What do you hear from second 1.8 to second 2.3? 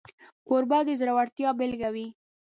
وي.